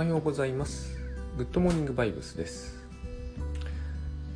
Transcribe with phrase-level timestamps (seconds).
[0.00, 0.96] はようございます。
[1.36, 2.82] グッドモーニングバイブスです。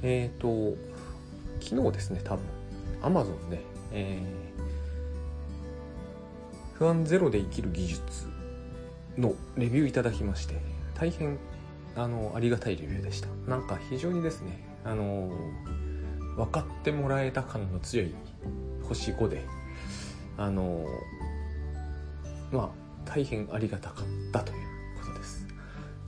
[0.02, 0.76] えっ、と、
[1.58, 2.44] 昨日ですね、多分、
[3.00, 3.60] Amazon で、
[3.90, 4.24] えー
[6.74, 8.02] 不安ゼロで生きる技術
[9.16, 10.60] のレビューいただきまして、
[10.96, 11.38] 大変、
[11.96, 13.28] あの、ありがたいレビューでした。
[13.48, 15.32] なんか非常にですね、あの、
[16.36, 18.14] 分かってもらえた感の強い
[18.82, 19.46] 星5で、
[20.36, 20.84] あの、
[22.52, 22.70] まあ、
[23.06, 24.73] 大変ありがたかったという。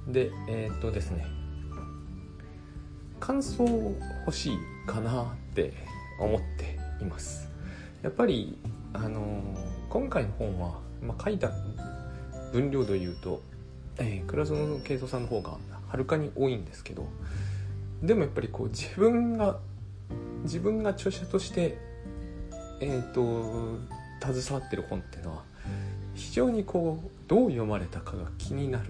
[0.06, 1.27] で、えーっとですね、
[3.19, 3.65] 感想
[4.27, 5.73] 欲しいかなって
[6.20, 7.48] 思っています。
[8.02, 8.56] やっぱり、
[8.92, 9.42] あの
[9.91, 11.51] 今回の本は、まあ、書いた
[12.52, 13.42] 分量で言うと、
[13.98, 17.07] えー、倉園慶三さんの方がはるかに多いんですけど、
[18.02, 19.59] でもやっぱりこう自分が、
[20.45, 21.79] 自分が著者として、
[22.80, 23.79] えーっと、
[24.20, 25.43] 携わってる本っていうのは、
[26.15, 28.87] 非常にこうどう読まれたかが気になる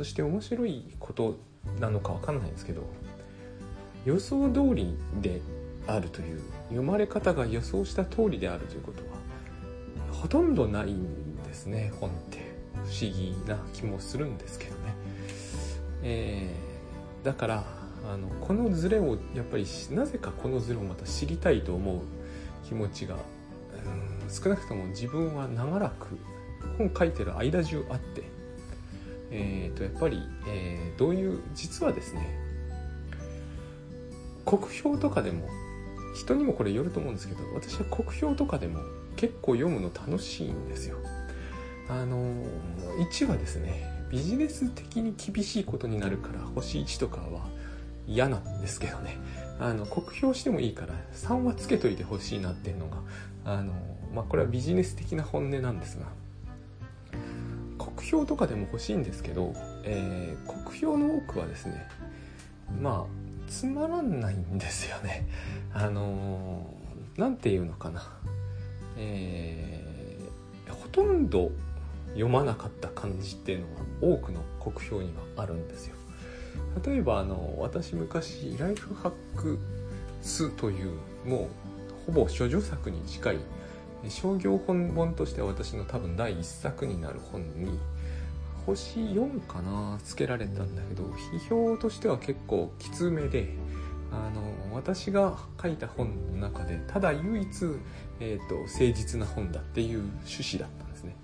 [0.00, 1.36] そして面白いこと
[1.78, 2.84] なのかわかんないんですけど
[4.06, 5.42] 予想通りで
[5.86, 9.18] あるという読まれ方が予想した通りであるということは
[10.10, 12.48] ほとんどないんですね本って。
[12.76, 14.78] 不思議な気もするんですけどね、
[16.02, 17.64] えーだから
[18.10, 22.00] あのこのズレをやっぱりなぜかこのズレをまた知りたいと思う
[22.66, 26.16] 気持ちが、うん少なくとも自分は長らく
[26.78, 28.22] 本書いてる間中あって、
[29.30, 32.38] えー、とやっぱり、えーどういう実はですね
[34.44, 35.48] 国評とかでも
[36.14, 38.80] 人にもこれよると思うんですけど私は国評とかでも
[39.16, 40.98] 結構読むの楽しいんですよ。
[41.88, 42.44] あの
[42.98, 47.48] 1はですねビジネス的に厳しいことになるから星1とかは
[48.06, 49.16] 嫌なんですけどね
[49.58, 52.98] あの酷評してもいいから3はつけといてほしいなっていうのが
[53.44, 53.72] あの、
[54.14, 56.06] まあ、これはビジネス的な本音なんですが
[58.10, 61.86] 国評とかでも欲しいんですけど、えー国評の多くはですね
[62.80, 65.28] まあつまらないんですよね。
[65.72, 68.02] あのーていうのかな。
[68.96, 71.52] えーほとんど
[72.08, 73.66] 読まなかった感じっていうの
[74.10, 75.94] が多くの国評にはあるんですよ。
[76.84, 79.58] 例えばあの私昔ライフハック
[80.22, 80.94] 2という
[81.24, 81.48] も
[82.06, 83.38] うほぼ処女作に近い
[84.08, 87.78] 商業本本としては私の多分第一作になる本に
[88.66, 93.54] 星4かなつけられたんだけど批評としては結構きつめで
[94.12, 97.48] あの私が書いた本の中でただ唯一、
[98.18, 101.16] えー、と誠実な本だっていう趣旨だったんですね、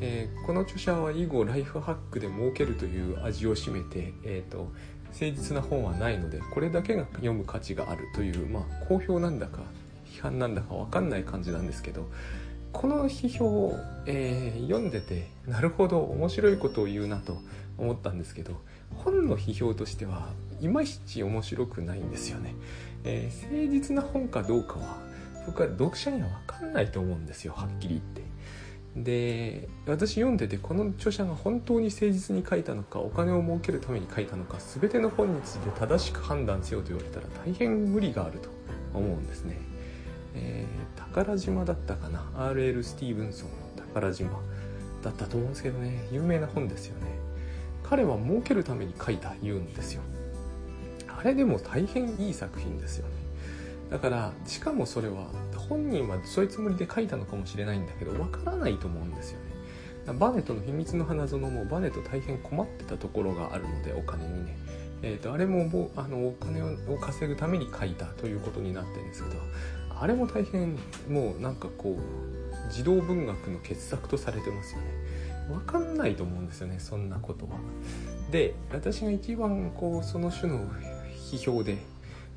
[0.00, 4.72] えーこの著者は以後ライフハックで儲けるという味を占めて、えー、と
[5.10, 9.60] 誠実な本はないのでこれだけが読む価値があるというまあ好評なんだか
[10.06, 12.08] 批判なんだか分かんない感じなんですけど
[12.72, 17.38] この批評を、えー読んでてなるほど面白いことを言うなと
[17.76, 18.52] 思ったんですけど
[18.94, 20.28] 本の批評としては
[20.60, 22.54] いまいち面白くないんですよね、
[23.04, 24.98] えー誠実な本かどうかは
[25.46, 28.30] 僕は読者には分かんないと思うんですよはっきり言って。
[28.96, 38.48] で私読んでてこの著者が本当に誠実に書いたのかお金を儲けるために書いたのか全ての本について正しく判断せよと言われたら大変無理があると
[38.92, 39.69] 思うんですね。
[40.34, 40.80] えー
[41.12, 42.84] 宝島だったかな？R.L.
[42.84, 44.30] スティーブンソンの宝島
[45.02, 46.06] だったと思うんですけどね。
[46.12, 47.18] 有名な本ですよね。
[47.82, 50.02] 彼は儲けるために書いた言うんですよ。
[51.08, 53.14] あれでも大変いい作品ですよね。
[53.90, 55.26] だからしかもそれは
[55.68, 60.12] 本人はそういうつもりで書いたのかもしれないんだけどわからないと思うんですよね。
[60.18, 64.56] バネットの秘密の花園もバネット大変困ってたところがあるのでお金にね。
[65.02, 69.36] えー、とあれももうあのお金を稼ぐために書いたということになってるんですけど
[70.00, 70.76] あれも大変
[71.08, 74.86] もうなんかこう児童文学の傑作とされてますよね。
[75.48, 77.52] 分かんないと思うんですよねそんなことは。
[78.30, 80.64] で私が一番こうその種の
[81.30, 81.78] 批評で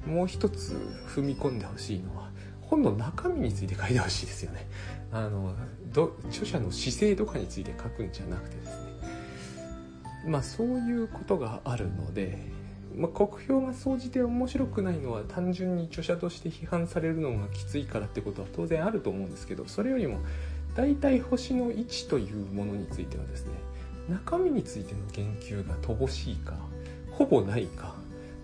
[0.06, 0.76] もう一つ
[1.16, 2.30] 踏み込んでほしいのは
[2.62, 4.68] 本の中身について書いてほしいですよね。
[5.12, 5.56] あの
[5.94, 8.76] ど著者の姿勢とかについて書くんじゃなくてですね。
[10.28, 12.40] まあそういうことがあるので、
[12.96, 20.20] まあ、国評が総じて面白くないのは単純に著者として批判されるのがきついからってことは当然あると思うんですけどそれよりも
[20.76, 23.52] 大体星の位置というものについてはですね
[24.10, 26.54] 中身についての言及が乏しいか
[27.12, 27.96] ほぼないか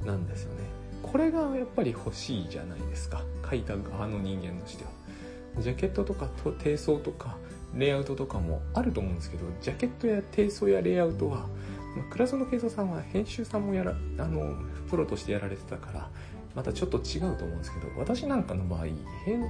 [0.06, 0.62] なんですよね。
[1.04, 4.92] これがやっぱり欲しいじゃないですか書いた側の人間としては。
[5.60, 7.36] ジャケットとかと低層とか
[7.76, 11.48] レイアウトとかもあると思うんですけどジャケットや低層やレイアウトは、
[11.96, 14.56] まあ、倉園慶三さんは編集さんもやらあの
[14.90, 16.10] プロとしてやられてたから、
[16.56, 18.86] またちょっと違うと思うんですけど私なんかの場合
[19.24, 19.44] 変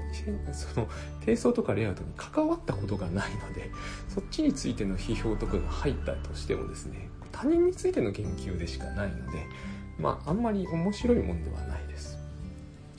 [0.53, 0.87] その
[1.25, 3.71] 低層とかレイアウトに関わったことがないので
[4.07, 9.45] そっちについての批評とかが入ったとしてもですね他人についての研究でしかないので
[9.97, 12.17] まああんまり面白いもんではないです。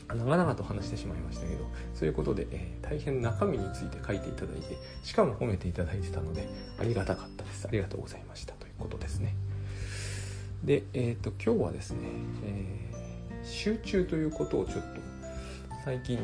[0.09, 1.65] 長々と話してしまいましたけど
[1.95, 6.49] そういうことで、えー、大変中身について書いていただいてしかも褒めていただいてたので
[6.81, 7.69] ありがたかったです。
[7.69, 9.35] ありがとうございましたとことですね。
[10.65, 11.99] で、えーと、今日はですね、
[12.45, 15.01] えー、集中ということをちょっと
[15.85, 16.19] 最近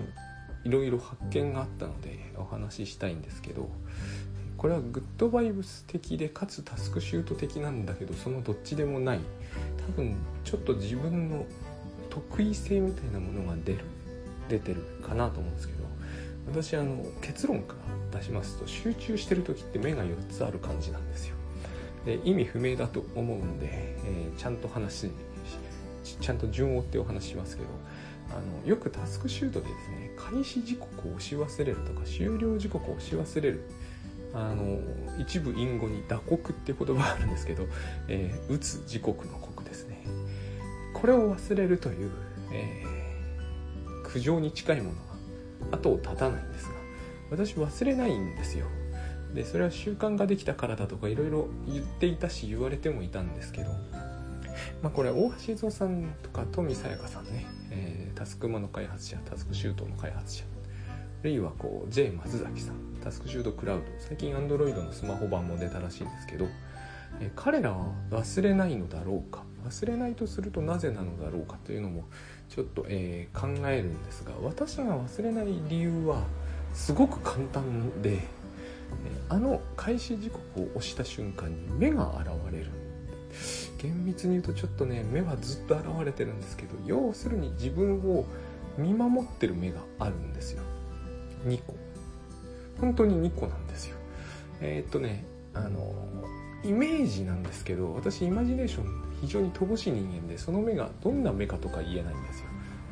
[0.64, 3.68] いろいろ発見があったのでお話ししたいんですけど
[4.58, 9.20] これはグッドバイブス的でかつタスクシュート的なんだけどそのどっちでもない。
[9.86, 11.46] 多分ちょっと自分の
[12.10, 13.84] 得意性みたいなものが出る
[14.48, 15.84] 出てるかなと思うんですけど
[16.48, 17.74] 私あの結論か
[18.12, 21.35] ら出しますと集中してる時って目が4つある感じなんですよ。
[22.06, 25.10] で意味不明だと思うんで、えー、ちゃんと話
[26.04, 27.68] しちゃんと順を追ってお話しますけど
[28.30, 33.68] あのよくタスクシュートでですね開始時刻を押し忘れるとか終了時刻を押し忘れる
[34.32, 34.78] あの
[35.18, 37.66] 一部隠語に打刻って言葉があるんですけど、
[38.08, 40.04] えー、打つ時刻の刻ですね。
[40.94, 42.10] これを忘れるという、
[42.52, 46.74] えー、苦情に近いものが後を絶たないんですが
[47.30, 48.66] 私忘れないんですよ。
[49.36, 53.70] でそれは習慣ができたからだとかいろいろ言っていたし言われてもいたんですけど。
[54.82, 60.44] まあこれ大橋伊蔵さんとか富さやかさんね、えー、タスクマの開発者タスクシュートの開発者。
[61.20, 62.76] あるいはこう J 松崎さん。
[63.02, 63.84] タスクシュートクラウド。
[63.98, 66.46] 最近 Android のスマホ版も出たらしいんですけど、
[67.20, 69.42] えー、彼らは忘れないのだろうか。
[69.66, 72.04] 忘れないとするとなぜなのだろうかというのも
[72.48, 76.22] ちょっと、えー、考えるんですが私が忘れない理由は
[76.72, 78.35] すごく簡単で。
[79.28, 82.66] あの開始時刻を押した瞬間に目が現れる。
[83.78, 88.24] 厳密に言うとちょっとね目はずっと現れてるんですけど要するに自分を
[88.78, 90.62] 見守ってる目があるんですよ。
[91.46, 91.76] 2個。
[92.80, 93.96] 本当に2個なんですよ。
[94.60, 95.94] えー、っとねあの
[96.64, 102.46] イメージなんですけど私イマジネーション非常に乏しい人間でその目がどんな目かとか言えないんですよ。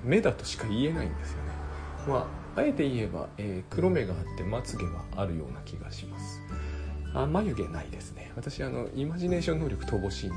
[0.05, 1.51] 目だとしか言えないんですよね。
[2.07, 6.41] まああえて言えば、えー、黒目があってまつげはあるような気がします。
[7.15, 8.33] あ眉毛ないですね。
[8.37, 10.37] 私あのイマジネーション能力乏しいんで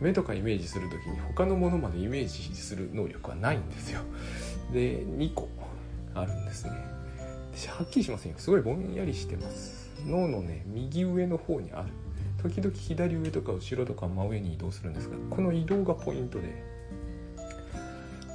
[0.00, 4.00] 目とかイメージする時に他のものまでイメージする能力はないんですよ。
[4.72, 5.48] で2個
[6.14, 6.70] あるんですね。
[7.68, 8.38] はっきりしませんよ。
[8.38, 9.90] すごいぼんやりしてます。
[10.06, 11.88] 脳のね右上の方にある。
[12.42, 16.62] 時々左上とか後ろとか真上に移動するんですがこの移動がポイントで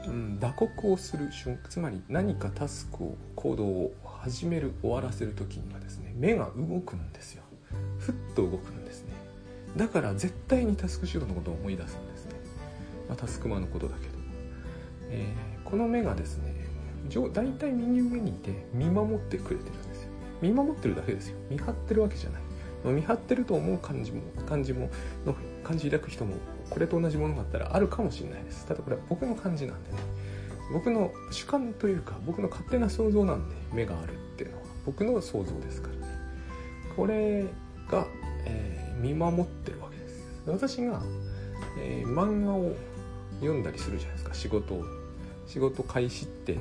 [0.07, 7.44] うん、打刻をする瞬つまり何かタスクを行動を始める終わらせる時にはですね目が動くんですよ。
[8.00, 9.13] ふっと動くんですね。
[9.77, 12.35] だから絶対にタスクシュートのことを思い出すんですね、
[13.09, 14.13] まあ、タスクマのことだけど、
[15.09, 16.53] えー、この目がですね
[17.33, 20.09] 大体右上にいて見守ってくれてるんですよ。
[20.41, 21.38] 見守ってるだけですよ。
[21.50, 22.41] 見張ってるわけじゃない。
[22.85, 24.89] 見張ってると思う感じも感じも
[25.25, 26.35] の感じ抱く人も
[26.73, 28.65] これと同じものがあったらあるかもしれないです。
[28.65, 29.97] ただこれは僕の感じなんでね。
[30.71, 34.63] 僕の主観というか僕の勝手な想像なんで目があるっていうのは。
[34.85, 36.13] 僕の想像ですからね。
[36.95, 37.45] これ
[37.89, 38.07] が、
[38.45, 40.23] えー、見守ってるわけです。
[40.47, 41.01] 私が、
[41.79, 42.73] えー、漫画を
[43.39, 44.33] 読んだりするじゃないですか。
[44.33, 44.83] 仕事を。
[45.45, 46.57] 仕事開始って、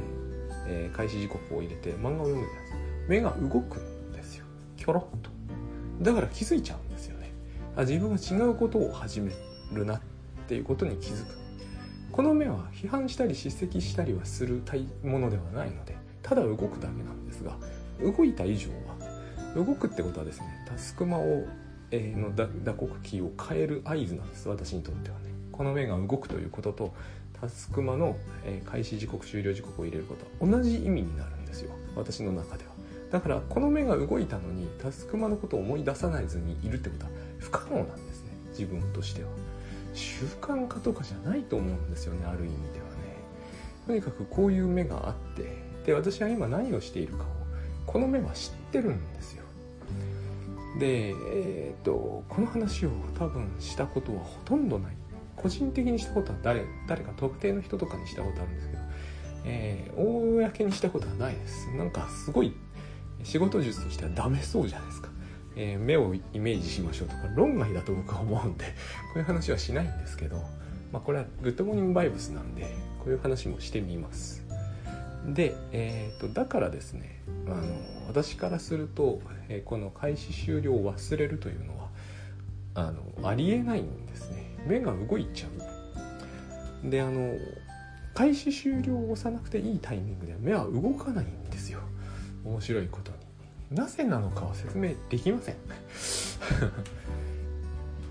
[0.67, 2.79] えー、開始時刻を入れて漫画を読むじゃないですか。
[3.09, 4.45] 目が動くんですよ。
[4.77, 5.31] キョロッと。
[6.03, 7.33] だから気づいちゃうんですよね。
[7.77, 9.33] あ自分は違うことを始め
[9.73, 10.01] るなっ
[10.49, 11.43] ていうことに気づく。
[12.13, 14.63] この目は批判したり叱責したりはする
[15.03, 17.57] ものではないのでただ動くだけなんですが
[18.03, 21.47] 動いた以上は動くってことはですねタスクマを、
[21.91, 24.49] え、の打刻キーを変える合図なんです。
[24.49, 25.31] 私にとってはね。
[25.53, 26.95] この目が動くということと
[27.39, 31.73] タスクマの、え、開始時刻終了時刻を入れることは同じ意味になるんですよ。
[31.95, 32.73] 私の中では。
[33.11, 38.31] だからこの目が動いたのにタスクマのことを思い出さないずにいるってことは不可能なんですね。
[38.51, 39.29] 自分としては。
[39.95, 42.93] 習慣化とかじゃないと思うんですよねある意味ではね。
[43.87, 47.27] とにかくこういう目があってで私は今何をしているかを
[47.87, 49.43] この目は知ってるんですよ。
[50.79, 54.97] でえー、っとこの話を多分したことはほとんどない。
[55.35, 58.83] 個人的にしたことは誰誰か特定の人とかにしたことあるんですけど、
[59.45, 61.69] えー、公にしたことはないです。
[61.75, 62.55] なんかすごい
[63.25, 65.09] 仕事術としてはダメそうじゃないですか、
[65.57, 68.65] えー、目をイメージしましょうとか論外だと僕は思うんで
[69.13, 70.37] こういう話はしないんですけど、
[70.93, 74.43] まあ、これはグッドモーニングバイブスなんでこういう話もしてみます。
[75.27, 77.63] で、えーと、だからですねあの
[78.09, 81.89] 私からすると、えー、この開始終了を忘れるというのは
[82.75, 84.57] あのありえないんですね。
[84.67, 86.91] 目が動いちゃう。
[86.91, 87.35] であの
[88.15, 91.81] 開始終了を押さなくていいタイミングでは目は動かないんですよ。
[92.45, 93.19] 面白いことに
[93.75, 95.57] なぜなのかは説明できません。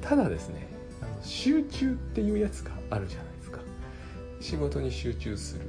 [0.02, 0.68] ただですね
[1.02, 3.60] あの集中っていうやつがあるじゃないですか。
[4.40, 5.62] 仕事に集中する。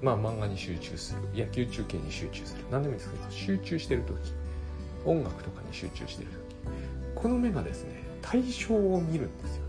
[0.00, 1.44] まあ漫画に集中する。
[1.44, 2.64] 野球中継に集中する。
[2.70, 4.32] 何でもいいですけど集中してる時。
[5.04, 6.38] 音楽とかに集中してる時。
[7.14, 9.68] この目がですね対象を見るんですよね。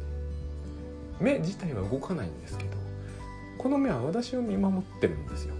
[1.19, 2.71] 目自体は動かないんですけど
[3.57, 5.55] この目は私を見守ってるんですよ。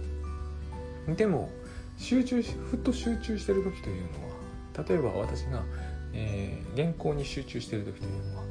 [1.16, 1.50] でも
[1.96, 5.62] 集中しふっと集中してる時というのは例えば私が、
[6.12, 8.42] えー、原稿に集中してる時というのは、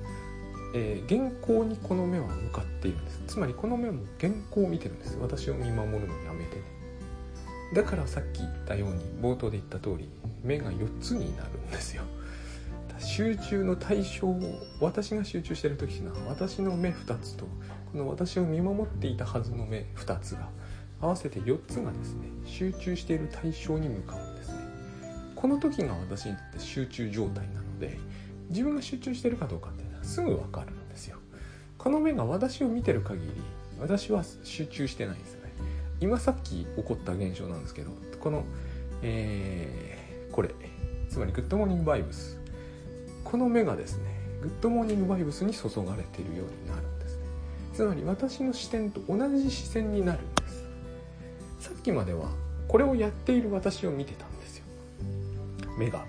[0.74, 3.22] えー、原稿にこの目は向かっているんです。
[3.28, 5.18] つまりこの目も原稿を見てるんです。
[5.22, 6.64] 私を見守るのやめてね。
[7.74, 10.10] だからさっき言ったように冒頭で言った通り
[10.44, 12.04] 目が4つになるんですよ。
[13.00, 14.40] 集中の対象を
[14.80, 17.46] 私が集中してる時のは私の目2つと
[17.92, 20.50] この私を見守っていたはずの目2つが
[21.02, 24.60] 合わせて4つがですね集中している対象に向かうんですね。
[25.36, 27.98] この時が私にとって集中状態なので
[28.50, 31.18] 自分が集中してるかどうかっていうのはすぐ分かるんですよ。
[31.78, 33.32] この目が私を見てる限り
[33.80, 35.52] 私は集中してないんですよね。
[36.00, 38.44] 今さっき起こった現象なんですけどこの、
[39.02, 40.50] えー、これ
[41.10, 42.38] つまりグッドモーニングバイブス
[43.24, 47.24] この目がですねグッドモーニングバイブスに注がれているようになるんですね。
[47.74, 50.35] つまり私の視点と同じ視線になるん
[51.66, 52.30] さっきまでは
[52.68, 54.66] これをやっている私を見てたんですよ。
[55.80, 56.06] 目が。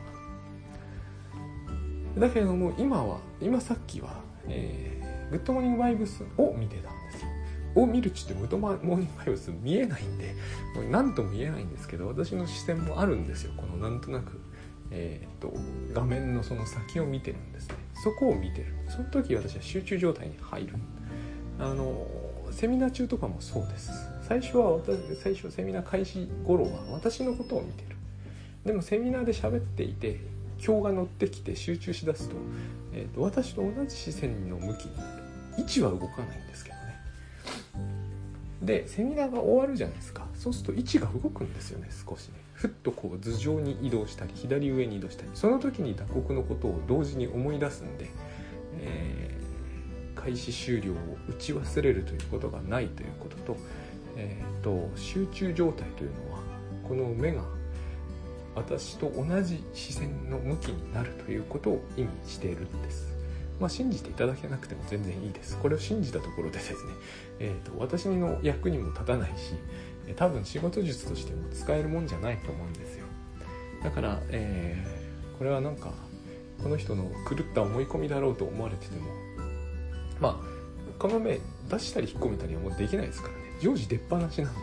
[2.18, 7.28] だけれども今は今さっきは、えー、グッドモーニングバイブスを見てたんですよ。
[7.74, 10.34] を見るちってグッドモーニングバイブス見えないんで
[10.90, 13.52] 何とも言えないんですけど私の視線もあるんですよ。
[13.56, 14.38] このなんとなく
[14.90, 15.58] えー、っと
[15.94, 17.76] 画面のその先を見てるんですね。
[17.94, 18.74] そこを見てる。
[18.90, 20.74] その時私は集中状態に入る。
[21.58, 22.06] あの
[22.50, 24.15] セミナー中とかもそうです。
[24.26, 27.96] 最初は私最初セミナー開始頃は私のことを見てる。
[28.64, 30.18] でもセミナーで喋っていて
[30.58, 32.34] 今日が乗ってきて集中しだすと,、
[32.92, 34.90] えーと、私と同じ視線の向きに
[35.58, 36.82] 位置は動かないんですけどね。
[38.62, 40.26] でセミナーが終わるじゃないですか。
[40.34, 42.34] そうすると位置が動くんですよね少しね。
[42.54, 45.28] ふっとこう頭上に移動したり左上に移動したり。
[45.34, 48.10] その時に打刻のことを同時に思い出すんで、
[48.80, 50.96] えー、開始終了を
[51.28, 53.56] 打ち忘れるということがないということと,、
[54.16, 56.40] えーと、集中状態というのは
[56.86, 57.42] この目が
[58.54, 63.14] 私と同じ視線の向きになるということを意味しているんです。
[63.60, 65.56] まあ、信じていただけなくても全然いいです。
[65.58, 66.76] これを信じたところでですね、
[67.40, 69.54] えーと私の役にも立たないし、
[70.14, 73.06] 多分仕事術としても使えるもんじゃないと思うんですよ
[73.82, 75.90] だから、えー、これはなんか
[76.62, 79.10] この人の狂った思い込みだろうと思われてても
[80.20, 80.56] まあ
[80.98, 84.60] この目出したり引っ込めたりはもうできないですからね常時出っ放しなんで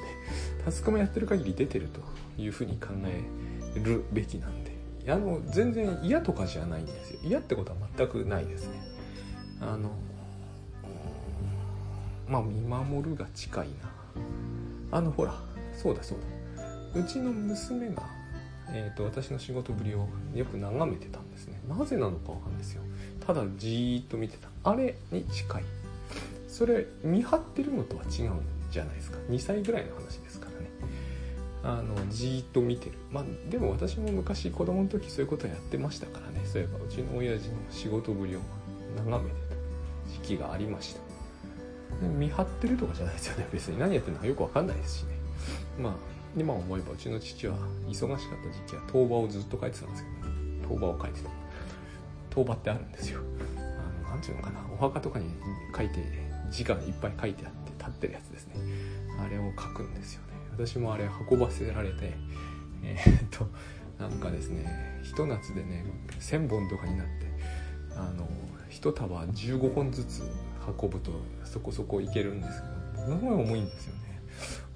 [0.63, 2.01] タスクもやってる限り出てると
[2.41, 3.21] いうふうに考え
[3.79, 4.71] るべきなんで
[5.11, 7.19] あの全然嫌とかじゃないんですよ。
[7.23, 8.79] 嫌ってことは全くないですね。
[9.59, 9.91] あの
[12.27, 14.97] まあ見守るが近いな。
[14.97, 15.33] あのほら
[15.75, 16.99] そうだそうだ。
[16.99, 18.03] うちの娘が、
[18.69, 21.59] えーと、私の仕事ぶりをよく眺めてたんですね。
[21.67, 22.83] なぜなのかわかんないですよ。
[23.25, 24.47] ただじーっと見てた。
[24.63, 25.63] あれに近い。
[26.47, 28.41] それ見張ってるのとは違うん
[28.73, 29.17] じゃないですか。
[29.29, 30.69] 2歳ぐらいの話ですからね。
[31.63, 32.93] あのじーっと見てる。
[33.11, 36.41] まあでも私も昔子供の時そういうことやってましたからね。
[36.45, 38.39] そういえばうちの親父の仕事ぶりを
[38.97, 41.01] 眺めてた時期がありました。
[42.07, 43.47] 見張ってるとかじゃないですよね。
[43.53, 43.79] 別に。
[43.79, 45.09] 何やってるのかよく分かんないですしね。
[45.79, 45.93] まあ
[46.35, 47.55] 今思えばうちの父は
[47.87, 48.27] 忙しかった時
[48.71, 50.09] 期は当場をずっと書いてたんですけ
[50.67, 51.29] ど、当場を書いてた。
[52.31, 53.21] 当場ってあるんですよ。
[53.57, 53.61] あ
[54.03, 54.59] のなんていうのかな。
[54.73, 55.29] お墓とかに
[55.77, 56.03] 書いて
[56.49, 57.62] 字がいっぱい書いてあって。
[57.85, 58.55] 立ってるやつですね。
[59.19, 60.33] あれを書くんですよね。
[60.51, 62.13] 私もあれ運ばせられて
[62.83, 63.47] えー、っと
[63.99, 65.85] なんかですねひと夏でね
[66.19, 67.11] 1000本とかになって
[67.95, 68.27] あの
[68.69, 70.23] 1束15本ずつ
[70.81, 71.11] 運ぶと
[71.43, 73.99] そこそこいけるんですけどものすごい重いんですよね。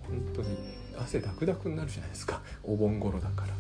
[0.08, 0.58] 本当に
[0.98, 2.42] 汗ダクダクになるじゃないですか。
[2.64, 3.54] お盆頃だから。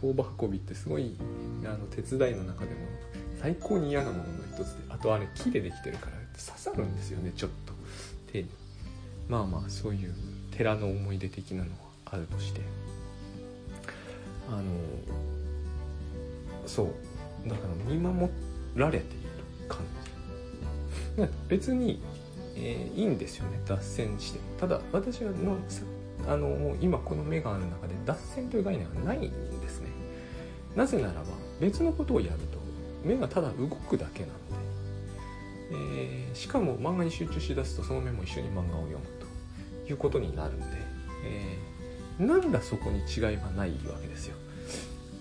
[0.00, 1.16] 当場運びってすごい
[1.64, 2.76] あの手伝いの中でも
[3.40, 7.77] 最高に嫌なものの一つであとあれ木でできてるから刺さるんですよねちょっと。
[8.32, 8.48] 手に
[9.28, 10.14] まあまあそういう
[10.50, 12.60] 寺の思い出的なのはあるとして。
[14.50, 14.62] あの
[16.66, 17.48] そう。
[17.48, 18.30] だから見守
[18.74, 19.28] られている
[19.68, 19.80] 感
[21.16, 21.28] じ。
[21.48, 22.02] 別に、
[22.56, 23.60] えー、いいんですよね。
[23.66, 24.40] 脱線して。
[24.58, 25.58] ただ私はの
[26.26, 29.88] あの今このメガネの中で脱線という概念はないんですね。
[30.74, 31.20] なぜならば
[31.60, 32.58] 別のことをやると
[33.04, 34.67] 目がただ動くだけなので、
[35.70, 39.04] えー、しかも漫画に集中しだすとその目も一緒に漫画を読む
[39.84, 40.66] ということになるんで、
[41.24, 44.36] えー、なんだそこに違いはないわけですよ。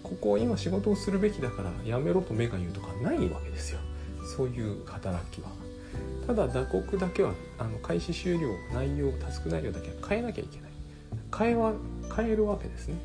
[0.03, 3.79] ここ今仕事をするべきだからやめろと目が言うとかないわけですよ。
[4.37, 5.49] そういう働きは。
[6.25, 10.71] ただ打刻だけはあの開始終了内容タスク内容だけは変えなきゃいけない。
[11.37, 11.73] 変えは
[12.15, 12.95] 変えるわけですね。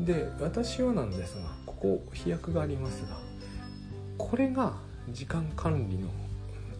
[0.00, 3.18] で私はなんですがここ飛躍がありますが
[4.16, 4.74] これが
[5.10, 6.08] 時間管理の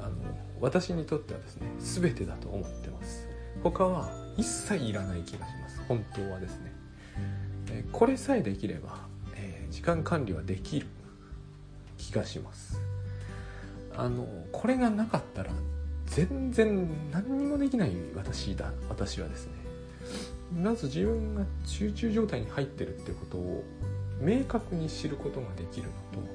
[0.02, 0.14] あの
[0.60, 3.28] 私にとってはですね全てだと思ってます。
[3.62, 5.82] 他は一切いらない気がします。
[5.88, 6.72] 本当はですね、
[7.70, 10.86] えこれさえできれば、えー、時間管理はできる
[11.98, 12.80] 気がします。
[13.96, 15.50] あのこれがなかったら
[16.06, 19.52] 全然何にもできない私だ私はですね。
[20.62, 23.64] まず自分が集中状態に入ってるってことを
[24.20, 26.28] 明確に知ることができるのと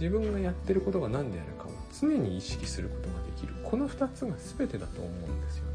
[0.00, 3.54] 自分がやってることが何であるかを常に意識することができる。
[3.62, 5.72] この2つが全てだと思うんですよね。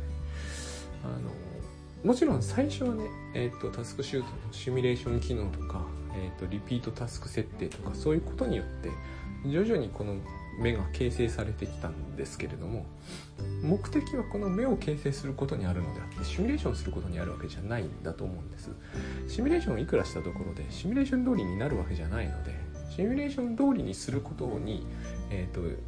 [1.04, 1.32] あの
[2.04, 8.90] もちろん最初はね、えーと、タスクシュートのシミュレーション機能とか、えーとリピートタスク設定とかそういうことによって
[9.46, 10.16] 徐々にこの
[10.60, 12.86] 目が形成されてきたんですけれども
[13.64, 18.70] 目的はこの目を形成することにあるのであってシミュレーションすることにあるわけじゃないんだと思うんです。
[19.28, 22.54] シミュレーションをいくらしたところでシミュレーション通りになるわけじゃないので
[22.90, 24.86] シミュレーション通りにすることに
[25.30, 25.82] えっ、ー、と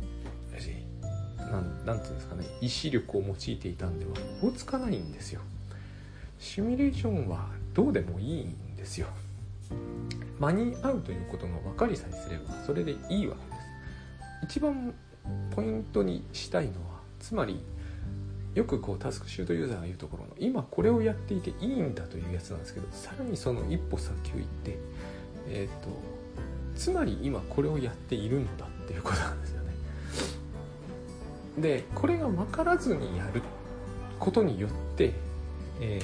[1.51, 5.41] なんなんていうんですかね意志力を用いていたんでは追つかないんですよ。
[6.39, 9.08] シミュレーションはどうでもいいんですよ。
[10.39, 14.58] 間に合うということが分かりさえすればそれでいいわけです。
[14.58, 14.93] 一番
[15.55, 17.62] ポイントにしたいのはつまり
[18.55, 24.77] よくこうタスクシュートユーザーが言うところの今これをやっていていいんだというやつなんですけどさらにその一歩先を行って
[25.48, 25.89] えっ、と
[26.75, 29.61] つまり今これをやっているんだっていうことなんですよ。
[31.58, 33.41] でこれが分からずにやる
[34.20, 35.13] ことによって、
[35.79, 36.01] え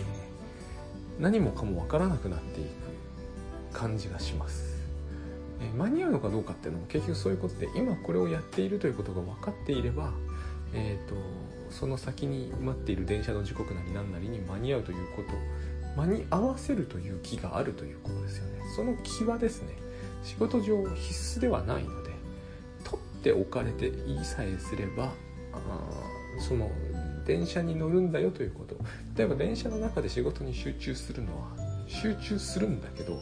[1.19, 4.77] ー、何もかも分からなくなっていく感じがします。
[5.59, 10.11] え間に合うのかどうかっていうのも結局そういうことで今これをやっているということが分かっていれば、
[10.73, 11.15] えーと、
[11.69, 15.29] その先に待っている電車の時刻なり何なりに間に合うということ
[15.99, 18.61] 間に合わせるという気があるということですよね。
[18.75, 19.73] その気はですね
[20.23, 22.11] 仕事上必須ではないので
[22.83, 25.11] 取っておかれていいさえすれば
[26.39, 26.71] その
[27.25, 28.75] 電車に乗るんだよということ。
[29.15, 31.47] 例えば電車の中で仕事に集中するのは
[31.87, 33.19] 集中するんだけど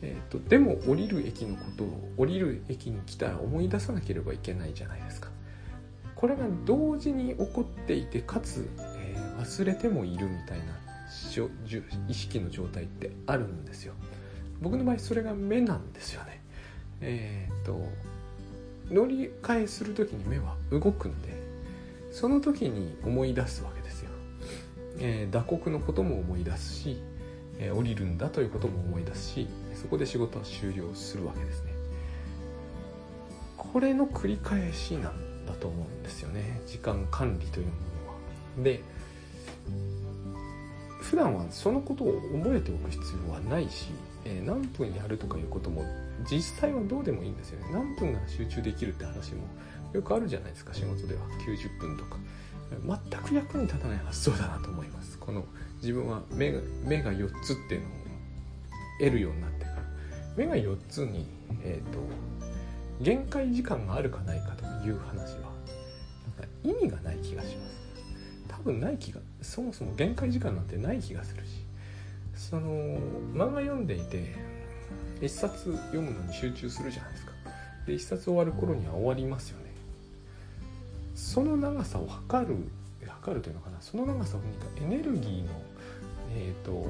[0.00, 5.30] えーと、でも降りる駅のことを降りる駅に来たら思い出さなければいけないじゃないですか。
[6.14, 10.64] これが同時に起こっていてかつ、えー、忘れてもいるみたいな
[12.08, 13.94] 意識の状態ってあるんですよ。
[14.60, 16.42] 僕の場合それが目なんですよね。
[17.00, 17.84] えっ、ー、と
[18.90, 21.37] 乗り換えする時に目は動くんで
[22.10, 24.10] その時に思い出すわけですよ、
[24.98, 27.02] えー、打刻のことも思い出すし
[27.58, 31.72] え降りるんだということも思い出すしそこで仕事は終了するわけですね。
[33.56, 36.60] これの繰り返しなんだと思うんですよね。
[36.66, 37.72] 時間管理というも
[38.06, 38.14] のは。
[38.62, 38.82] で
[41.00, 43.88] 普段はそのことを覚えておく必要はないし、
[44.24, 45.84] えー、何分やるとかいうことも
[46.30, 47.72] 実際はどうでもいいんですよね。
[47.72, 49.42] 何分なら集中できるって話も
[49.92, 51.20] よくあるじゃないですか仕事では。
[51.46, 52.18] 90分とか。
[53.10, 55.18] 全く役に立たない発想だなと思います。
[55.18, 55.44] この
[55.80, 57.90] 自分は目が目が4つっていうのを
[58.98, 59.76] 得るようになってから。
[60.36, 61.26] 目が4つに、
[61.62, 61.98] えーと、
[63.00, 67.78] 限界時間があるかないかという話はなんか意味がない気がします。
[68.48, 71.68] 多分ない気がそもそも限界時間なんてない気がするし。
[72.38, 72.70] その
[73.34, 74.32] 漫画読んでいて
[75.20, 77.32] 一冊読むのに集中するじゃないですか。
[77.86, 79.67] で一冊終わる頃には終わりますよね。
[81.18, 82.56] その長さを測る
[83.08, 85.50] 測るというのかなその長さを何かエネルギーの
[86.30, 86.84] えーと、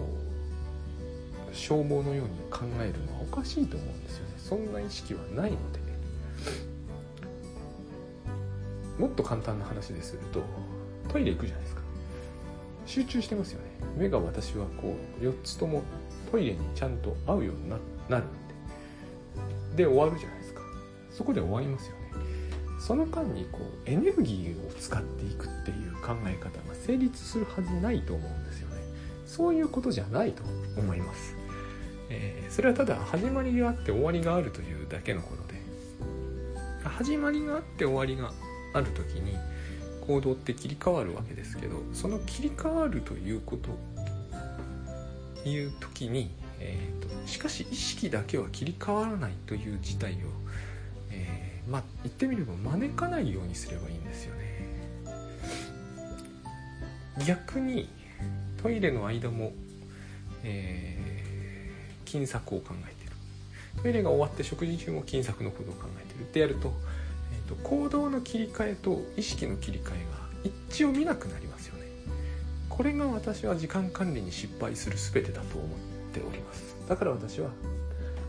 [1.52, 4.34] 消耗のように考えるのはおかしいと思うんですよね。
[4.36, 5.78] そんな意識はないので。
[8.98, 10.42] もっと簡単な話ですると
[11.08, 11.82] トイレ行くじゃないですか。
[12.84, 13.66] 集中してますよね。
[13.96, 15.82] 目が私はこう4つとも
[16.32, 17.76] トイレにちゃんと合うようにな
[18.18, 18.28] るん
[19.76, 19.84] で。
[19.84, 20.62] で終わるじゃないですか。
[21.10, 21.98] そこで終わりますよね。
[22.78, 28.76] その間にこうエネルギーを使っていくっていう考え方が成立するはずないと思うんですよね。
[29.26, 30.42] そういうことじゃないと
[30.78, 31.36] 思います、
[32.08, 35.58] えー、それはただ始まりがあって終わりがあるというだけのことで。
[36.84, 38.32] 始まりがあって終わりが
[38.72, 39.36] ある時に
[40.06, 43.70] 行動って切り替わるわけですけどその切り替わるということ
[45.48, 50.16] いう時に、えーと、しかし意識だけは切り替わらないという事態を、
[51.68, 54.58] まあ言ってみれば招かないようにすればいいんですよね。
[57.26, 57.88] 逆に
[58.62, 59.52] トイレの間も、
[60.44, 63.12] えー、金策を考えてる。
[63.82, 66.22] トイレが終わって食事中も金策のことを考えてる。
[66.22, 66.72] ってやると,、
[67.32, 69.90] えーと、行動の切り替えと意識の切り替え
[70.44, 71.86] が一致を見なくなりますよね。
[72.68, 75.70] これが私は時間管理に失敗する全てだと思っ
[76.12, 76.76] ております。
[76.88, 77.50] だから私は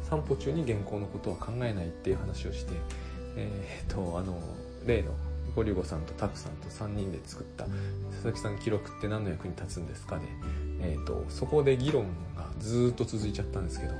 [0.09, 2.73] 散歩中に原稿のことは考えないっていう話をして
[3.35, 4.39] えー、っとあの
[4.85, 5.11] 例の
[5.55, 10.25] ゴリゴさんとタクさんと3人で作った佐々木さん記録って何の役に立つんですかで、
[10.81, 13.93] えーと、そこで議論がずっと続いちゃったんですけど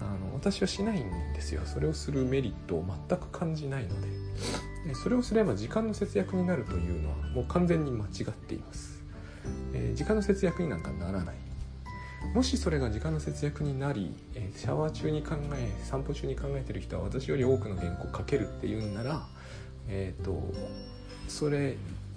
[0.00, 1.62] あの私はしないんですよ。
[1.64, 9.02] それをするメリットを全く感じないのでそれをすれば時間の節約になるというのはもう完全に間違っています、
[9.72, 11.43] えー、時間の節約になんかならない。
[12.32, 19.26] もしそれが時間の節約になり、えー、シャワー中に考え散歩中に考えてる人は私より多くの原稿書けるっていうんなら
[19.88, 20.52] えっ、ー、と
[21.28, 21.76] それ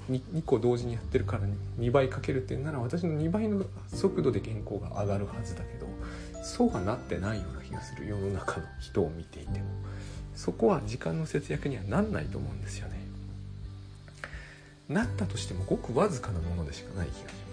[0.10, 1.43] 2, 2個同時にやってるから
[1.80, 5.88] 2倍かけるっていうなら私の2倍の速度で原稿が上がるはずだけど
[6.43, 9.65] そうはなってないような気がする世の中の人を見ていても。
[10.38, 13.00] そこは時間の節約にはなんないと思うんですよね。
[14.88, 17.47] なったとしてもごくわずかなものでしかない気がします。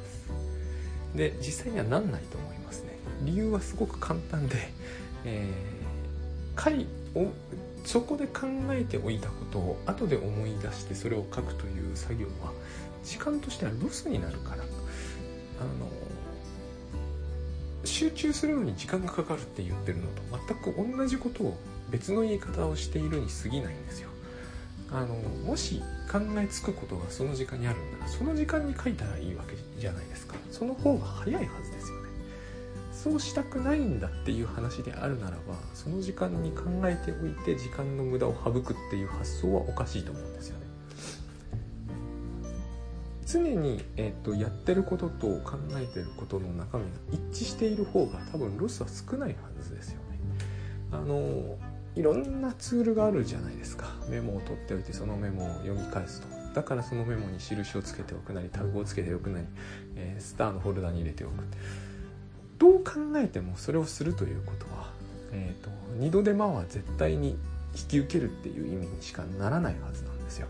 [1.14, 2.98] で実際にはなんないと思いますね。
[3.22, 4.57] 理由はすごく簡単で、
[5.24, 7.31] えー、回を
[7.85, 12.53] そこで考えておいたことを後で思い出してそれを書くという作業は
[13.05, 14.64] 時間としてはロスになるから。
[15.61, 15.88] あの
[17.85, 21.57] 集中するのに時間がかかるって言ってるのと全く同じことを
[21.90, 24.09] 別の言い方をしているに過ぎないんですよ。
[24.90, 25.14] あの
[25.46, 32.04] もし考えつくことがその時間にあるんならその時間に書いたらいいわけじゃないですかその方が早いはずですよね
[32.92, 40.64] そうしたくないんだっていう話であるならばその時間に考えておいて時間の無駄を省くっていう発想はおかしいと思うんですよね。
[43.26, 46.90] 常に、えーと、やってることと考えてることの中身が
[47.32, 50.18] 一致している方が多分ロスは少ないはずですよね。
[50.92, 51.58] あの
[51.96, 53.87] いろんなツールがあるじゃないですか。
[54.09, 56.28] メモを取っておいてそのメモを読み返すと。
[56.54, 59.46] だからそのメモに印をつけておくなりタグをつけておくなり、
[59.96, 61.33] えー、スターのフォルダに入れておく。
[62.59, 64.90] どう考えてもそれをするということは、
[65.33, 67.37] えーと、二度手間は絶対に
[67.74, 70.48] 引き受けるっていう意味にしかならないはずなんですよ。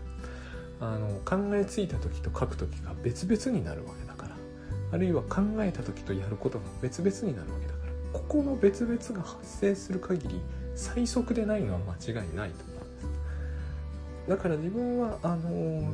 [0.79, 4.35] あの考えついた時と書く時が別々になるわけだから。
[4.91, 8.19] あるいは考えた時とやることが別々になるわけだから。
[8.19, 10.41] ここの別々が発生する限り
[10.75, 14.29] 最速でないのは間違いないと思うんです。
[14.29, 15.89] だから自分はあの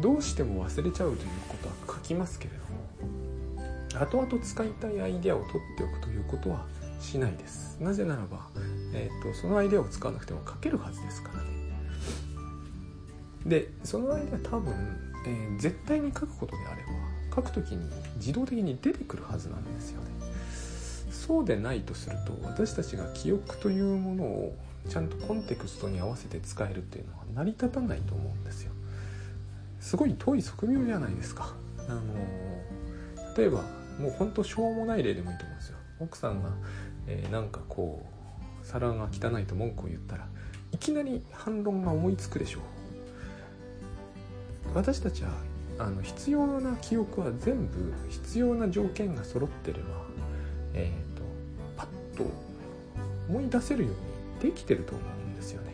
[0.00, 2.58] どうしても忘れちゃうということは書きますけれど
[3.98, 6.64] も後々使いたいアイデアを取っておくということは
[7.00, 7.78] しないです。
[7.80, 8.48] なぜならば、
[8.94, 11.50] えーと、そのアイデアを使わなくても書けるはずですからね。
[13.44, 14.72] でそのアイデア多分、
[15.26, 16.92] えー、絶対に書くことであれば
[17.34, 20.31] 書くときに自動的に出てくるはずなんですよね。
[21.26, 24.56] そうでないとすると私たちが記憶というものを
[24.88, 28.72] ちゃんとコンテクストに合わせて使えるっていうのは成り立たないと思うんですよ。
[29.78, 31.54] すごい遠い側面じゃないですか。
[31.88, 32.02] あの
[33.36, 33.62] 例えば
[34.00, 35.76] もうほんとしょうもない例でもいいと思うんですよ。
[36.00, 36.50] 奥さんが、
[37.06, 40.26] えー、なんかこう皿が汚いと文句を言ったら
[40.72, 42.62] いきなり反論が思いつくでしょう。
[44.74, 45.30] 私たちは
[45.78, 49.84] あの必要な記憶は全部必要な条件が揃ってれば、
[50.74, 51.11] えー
[52.16, 52.24] と、
[53.28, 55.72] 思い出せるようにできてると思うんですよね。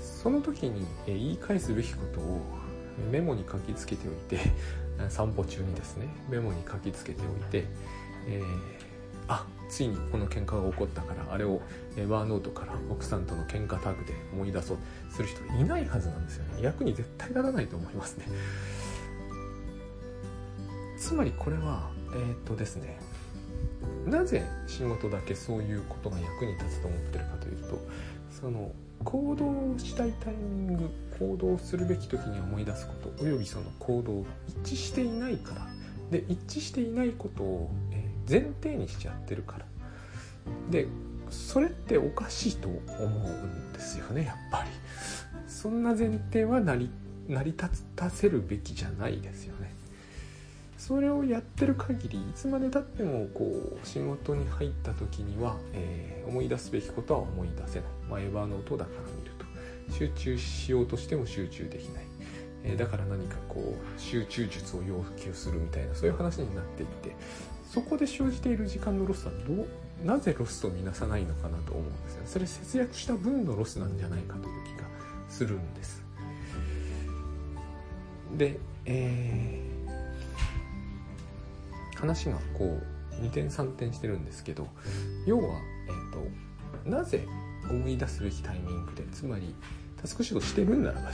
[0.00, 2.40] その時に、言い返すべきことを
[3.10, 4.38] メモに書きつけておいて
[5.08, 7.64] 散歩中にですねメモに書きつけておいて、
[8.26, 8.44] えー、
[9.28, 11.60] あついにこの喧嘩が起こったからあれを
[12.08, 14.78] ワーノートから奥さんとの喧嘩タグで思い出そう
[15.10, 16.62] する人いないはずなんですよね。
[16.62, 18.26] 役に絶対ならないと思いますね。
[20.98, 22.98] つまりこれはえー、っとですね
[24.06, 27.80] なぜ仕事だけそういうことが役に立つと思ってるかというと
[28.30, 28.72] その
[29.04, 34.28] 行動したいタイミング行動するべき時に思い出すことおよびその行動が
[34.64, 35.66] 一致していないから
[36.10, 37.70] で一致していないことを、
[38.28, 39.66] 前提にしちゃってるから。
[40.70, 40.86] で
[41.30, 44.70] それっておかしいと思うんですよねやっぱり。
[45.48, 46.90] そんな前提は成り
[47.28, 49.53] 成り立たせるべきじゃないですよ
[50.86, 59.44] それをやってる限りいつまでたってもこう仕事に入った時には、えー、思い出すべきことは思い出せない、まあ、エヴァノートだから見ると。
[59.90, 62.04] 集中しようとしても集中できない、
[62.64, 67.16] えー、だから何かこう集中術を要求するみたいなそういう話になっていって。
[67.72, 74.86] そこで生じている時間のロスはどうなぜロスとみなさないのかなと思うんですよそれ節約した分のロスなんじゃないかという気が
[75.28, 76.04] するんです。
[78.36, 79.73] で、えー、
[82.04, 82.78] 話がこ
[83.20, 84.68] う2点3点してるんですけど
[85.26, 87.26] 要は、えーと、なぜ
[87.68, 89.54] 思い出すべきタイミングでつまり
[89.96, 91.10] タスクシュートしてるんならば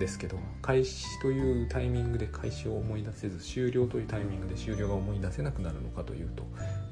[0.00, 6.42] ですけど開始というタイミングで開始を思い出せず終了というタイミングで終了が思い出せなくなるのかというと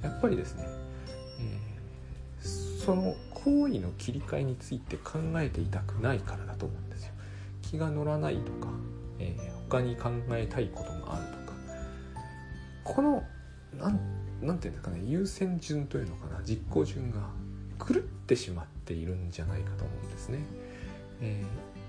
[0.02, 0.64] やっぱりですね、
[1.40, 7.12] えー、その行為の切り替えについて考えていたくないからだと思うんですよ。
[7.62, 8.68] 気が乗らないとか、
[9.18, 10.93] えー、他に考えたいこと
[12.84, 13.24] この
[13.78, 13.98] なん
[14.42, 17.30] なんていうんですかね優先順というのかな実行順が
[17.78, 20.38] 狂ってしまっているんじゃないかと思うんですね。
[21.20, 21.42] え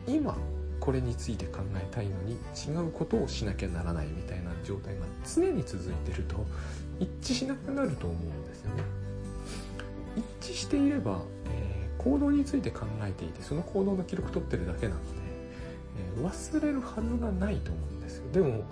[0.08, 0.38] ー、今
[0.80, 6.46] これについて考えたいのに違うことをしなきゃならないみたいな状態が常に続いてると
[7.00, 8.84] 一致しなくなると思うんですよね。
[10.42, 15.08] 一致していれば、えー、行動について考えていてその行動の記録取ってるだけなので、
[16.18, 18.32] えー、忘れるはずがないと思うんですよ。
[18.32, 18.64] でも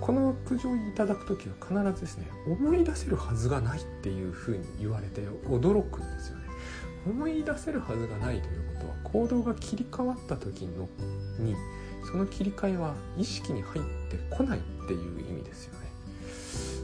[0.00, 6.44] この苦情をいただく時は必ずですね思い出せるはずがないっていうふうに言われて驚くんですよね。
[7.06, 10.88] 思い出せるはずがないということは行動が切り替わった時の
[11.38, 11.54] に
[12.10, 15.88] その切り替えは意識に入ってこないっていう意味ですよね。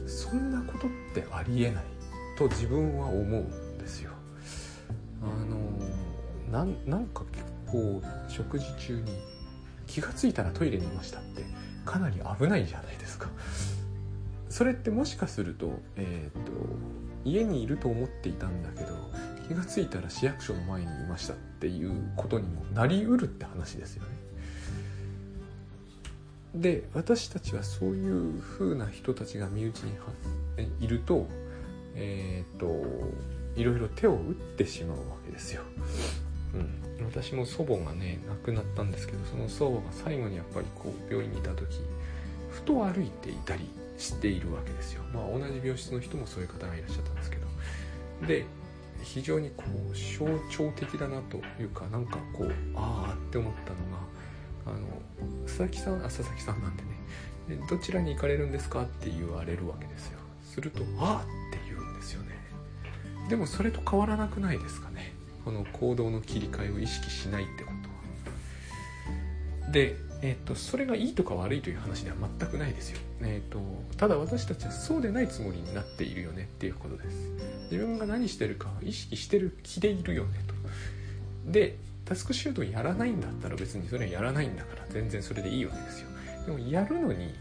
[0.07, 1.83] そんなことってありえない
[2.37, 4.11] と自分は思うんですよ。
[5.21, 5.65] あの
[6.51, 6.63] な
[6.97, 9.11] んか結構食事中に
[9.87, 11.43] 気が付いたらトイレにいましたって
[11.85, 13.29] かなり危ないじゃないですか
[14.49, 16.51] それってもしかすると,、えーと、
[17.23, 18.95] 家にいると思っていたんだけど
[19.47, 24.09] 気が付いたら市役所の前にいましたっていうことにもなりうるって話ですよね。
[26.55, 29.91] で私たちはそういう風な人たちが身内に
[30.79, 31.27] いると
[31.95, 32.85] えっ、ー、と
[33.55, 35.63] いろいろ手を打ってしまうわけですよ。
[36.55, 41.81] うん、私も祖母がね亡くなったんですけどその祖母が最後にやっぱりこう病院にいた時
[42.49, 45.03] ふと歩いていたりしているわけですよ。
[45.13, 47.45] まあ同じ病室の人もそういう方がいらっしゃったんですけど。
[48.27, 48.45] で
[49.03, 56.89] 非常にこう象徴的だなというかなんかこうああって思ったのがあの佐々木さんあ佐々木さんなんでね。
[57.69, 60.19] どちらに行かれるんですかって言われるわけですよ。
[60.43, 62.35] すると「ああ」って言うんですよね。
[63.29, 65.13] でもそれと変わらなくないですかね。
[65.45, 67.71] この行動の切り替えを意識しないってこ
[69.65, 73.59] とでえーと、それがいいとか悪いという話では全くないですよ、えーと、
[73.97, 77.17] ただ私たちはそうでないつもりになっているよねっていうことです。
[77.71, 81.51] 自分が何してるかを意識してる気でいるよねと。
[81.51, 86.07] でタスクシュートをやらないんだったら別にそれはやらないんだから全然それでいいわけですよ。
[86.45, 87.33] でもやるのに、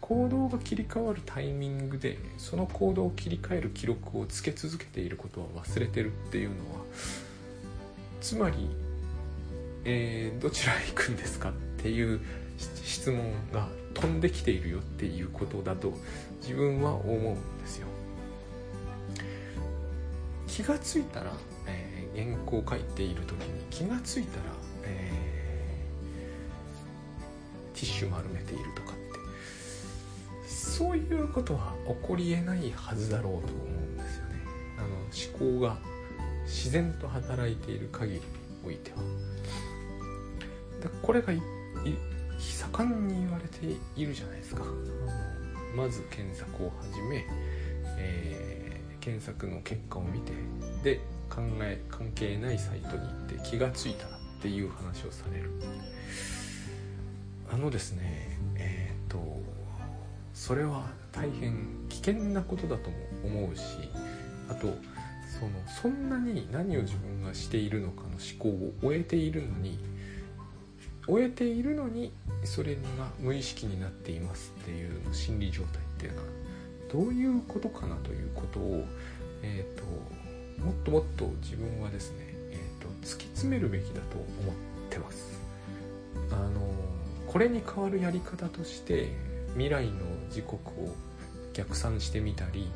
[0.00, 6.84] 行動が切り替わるタイミングでその行動を切り替える記録をつけ続けていることは忘れてるっていうのは
[8.20, 8.68] つまり、
[9.84, 12.20] えー、どちらへ行くんですかっていう
[12.58, 15.92] 質問が飛んできているよっていうことだと
[16.42, 17.86] 自分は思うんですよ。
[20.46, 21.32] 気がついたら、
[21.68, 24.42] えー、原稿を書いている時に気がついたら、
[24.84, 28.87] えー、ティッシュ丸めているとか
[30.78, 34.34] そういうことは起こりえないはずだろうと思うんですよね。
[34.78, 34.88] あの
[35.50, 35.76] 思考が
[36.44, 38.24] 自然と働いている限りに
[38.64, 38.98] おいては。
[41.02, 41.42] これが一
[42.38, 44.62] 盛んに言われているじゃないですか。
[45.74, 47.26] まず検索を始め、
[47.98, 50.32] えー、検索の結果を見て
[50.84, 55.50] で考え関係ないサイトに行って気が付いたらっていう話をされる。
[57.52, 59.18] あのですねえっ、ー、と
[60.38, 63.62] それは大変危険なことだとも思うし
[64.48, 64.68] あと
[65.28, 65.50] その
[65.82, 69.80] そんなに何を自分がしているのかの思考を終えているのに
[71.08, 72.12] 終えているのに
[72.44, 72.80] それが
[73.18, 76.24] 無意識になっていますっていう心理状態っていうのは
[76.92, 78.84] どういうことかなということを、
[79.42, 79.84] えーと、
[80.64, 82.18] もっともっと自分はですね、
[82.52, 84.54] えーと、突き詰めるべきだと思っ
[84.88, 85.40] てます。
[86.30, 86.60] あの
[87.26, 89.12] これに代わるやり方として
[89.54, 89.92] 未来の
[90.30, 90.94] 時刻を
[91.52, 92.70] 逆算してみたり、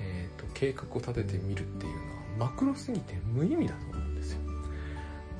[0.00, 1.92] えーと計画を立ててみるっていう
[2.38, 4.40] のはマクロすぎて無意味だと思うんですよ。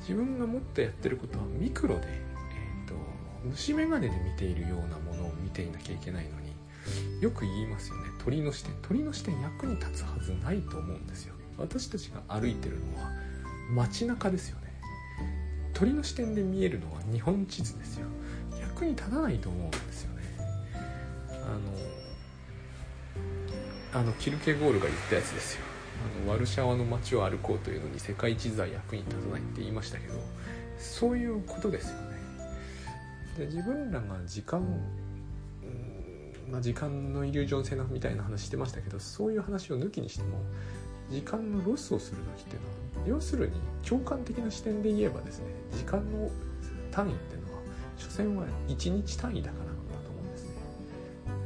[0.01, 2.95] 自分がもっとやってることはミクロでえー、と
[3.43, 6.49] 虫眼鏡で見ているようなものを見ていなきゃいけないのに
[7.21, 8.09] よく言いますよね。
[8.23, 8.73] 鳥の視点。
[8.81, 11.35] 鳥の視点役に立つはずないと思うんですよ。
[11.57, 13.11] 私たちが歩いてるのは
[13.73, 14.73] 街中ですよね。
[15.73, 18.07] 鳥の視点で見えるのは日本地図ですよ。
[18.59, 20.18] 役に立たないと思うんですよね。
[21.49, 21.53] あ
[23.97, 25.61] のあのキルケゴールが言ったやつですよ。
[26.23, 30.13] あのワルシャワの街を歩こうというのに世界地図は役に立たないって言いましたけど
[30.77, 32.09] そういうことですよね。
[33.37, 34.61] で自分らが時間
[36.51, 40.39] まあ、時間のイリュージョン性なみたいな話してましたけどそういう話を抜きにしても
[41.09, 43.53] 時間のロスをする時っていうのは要するに
[43.87, 46.29] 共感的な視点で言えばですね時間の
[46.91, 47.59] 単位っていうのは
[47.97, 49.68] 所詮は1日単位だから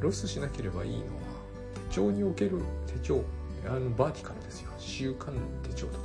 [0.04, 1.04] ロスしなければいいのは
[1.90, 3.24] 手帳における手帳
[3.66, 5.32] あのバーティカルですよ習慣
[5.64, 5.98] 手帳と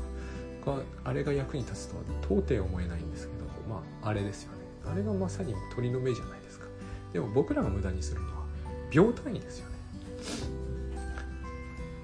[0.65, 4.59] かがあれが役に立つとは到底思えないんですけどまああれですよね。
[4.91, 6.67] あれがまさに鳥の目じゃないですか
[7.13, 8.45] でも僕らが無駄にするのは
[8.91, 9.75] 秒単位ですよね。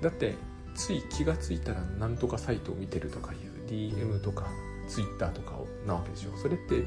[0.03, 0.35] だって
[0.75, 4.49] つい気が付いたら何とかサイトを見てるとかいう DM とか
[4.89, 5.53] Twitter とか
[5.87, 6.37] なわけでしょ。
[6.37, 6.85] それって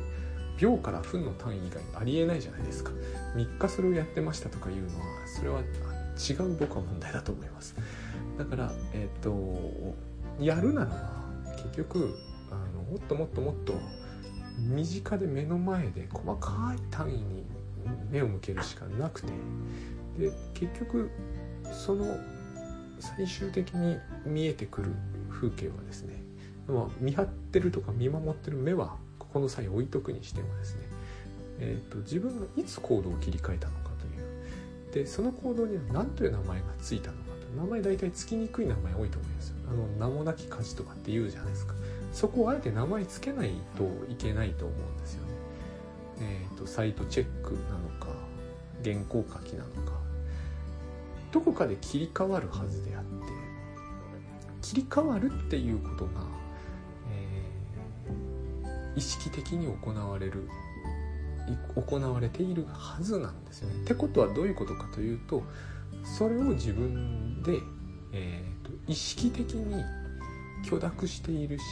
[0.58, 2.92] 秒から分の単位以外ありえないじゃないですか。
[3.36, 7.76] 3日それをやってましたとかいうのはそれは違う僕は問題だと思います。
[8.38, 9.96] だからえっ、ー、と
[10.40, 12.16] やるならば結局
[12.52, 13.74] あのもっともっともっと
[14.58, 17.46] 身近で目の前で細かい単位に
[18.10, 19.28] 目を向けるしかなくて
[20.18, 21.10] で結局
[21.72, 22.06] その
[23.00, 24.96] 最終的に見えてくる
[25.30, 26.16] 風景はですね、
[26.68, 28.96] まあ、見張ってるとか見守ってる目は
[29.38, 30.82] この際置いとくにしてもですね、
[31.60, 34.10] えーと、自分がいつ行動を切り替えたのかとい
[34.90, 34.92] う。
[34.92, 37.62] でその行動には何という名前がついたのかと。
[37.62, 41.76] 名前大体つきにくい名前多いと思いますあの名もなき家事とかって言うじゃないですか。
[42.12, 45.34] そこをあえて名前つけないといけないと思うんですよね。
[46.22, 48.08] えーと、サイトチェックなのか
[48.84, 50.00] 原稿書きなのか。
[51.32, 53.10] どこかで切り替わるはずであって
[54.64, 56.37] 切り替わるっていうことが、
[58.98, 60.50] 意識的に行われる
[61.76, 63.84] 行われているはずなんですよね。
[63.84, 65.44] ってことはどういうことかというと
[66.04, 67.60] それを自分で、
[68.12, 69.84] えーと、意識的に
[70.68, 71.64] 許諾しているし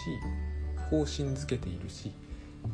[0.90, 2.14] 方針づけているし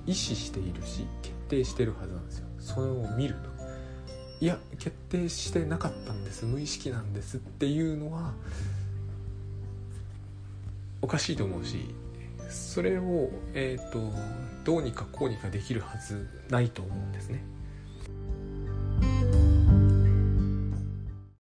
[0.06, 2.48] 意思しているし決定してるはずなんですよ。
[2.60, 3.50] それを見ると。
[4.42, 6.46] いや決定してなかったんです。
[6.46, 8.34] 無意識なんですっていうのは
[11.02, 11.96] おかしいと思うし
[12.52, 14.12] それを、えーと、
[14.64, 17.44] どうにかこうにかできるはずないと思うんですね。